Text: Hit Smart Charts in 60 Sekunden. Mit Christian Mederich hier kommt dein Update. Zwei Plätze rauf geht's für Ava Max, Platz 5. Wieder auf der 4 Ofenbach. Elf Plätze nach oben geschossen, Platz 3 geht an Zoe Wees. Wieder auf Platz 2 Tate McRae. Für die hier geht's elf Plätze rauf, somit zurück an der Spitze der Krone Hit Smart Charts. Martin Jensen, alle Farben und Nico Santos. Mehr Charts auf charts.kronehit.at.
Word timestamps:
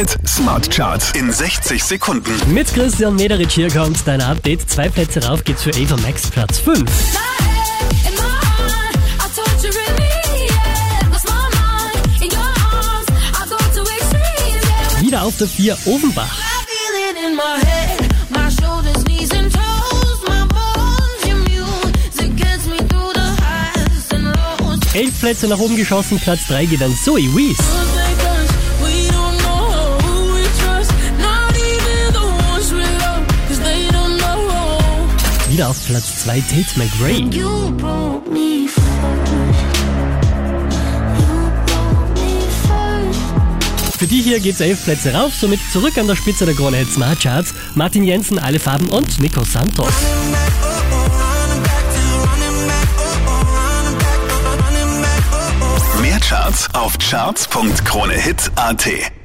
Hit 0.00 0.16
Smart 0.26 0.70
Charts 0.70 1.12
in 1.12 1.30
60 1.30 1.84
Sekunden. 1.84 2.32
Mit 2.54 2.72
Christian 2.72 3.16
Mederich 3.16 3.52
hier 3.52 3.70
kommt 3.70 3.98
dein 4.06 4.22
Update. 4.22 4.70
Zwei 4.70 4.88
Plätze 4.88 5.22
rauf 5.22 5.44
geht's 5.44 5.62
für 5.62 5.74
Ava 5.74 5.98
Max, 5.98 6.30
Platz 6.30 6.58
5. 6.58 6.90
Wieder 15.02 15.22
auf 15.22 15.36
der 15.36 15.46
4 15.46 15.76
Ofenbach. 15.84 16.38
Elf 24.94 25.20
Plätze 25.20 25.46
nach 25.46 25.58
oben 25.58 25.76
geschossen, 25.76 26.18
Platz 26.18 26.46
3 26.48 26.64
geht 26.64 26.82
an 26.82 26.96
Zoe 27.04 27.20
Wees. 27.36 27.89
Wieder 35.50 35.68
auf 35.68 35.84
Platz 35.84 36.22
2 36.22 36.40
Tate 36.42 36.64
McRae. 36.76 37.28
Für 43.98 44.06
die 44.06 44.22
hier 44.22 44.38
geht's 44.38 44.60
elf 44.60 44.84
Plätze 44.84 45.12
rauf, 45.12 45.34
somit 45.34 45.58
zurück 45.72 45.98
an 45.98 46.06
der 46.06 46.14
Spitze 46.14 46.46
der 46.46 46.54
Krone 46.54 46.76
Hit 46.76 46.92
Smart 46.92 47.20
Charts. 47.20 47.52
Martin 47.74 48.04
Jensen, 48.04 48.38
alle 48.38 48.60
Farben 48.60 48.88
und 48.90 49.18
Nico 49.18 49.42
Santos. 49.42 49.92
Mehr 56.00 56.20
Charts 56.20 56.72
auf 56.74 56.96
charts.kronehit.at. 56.98 59.19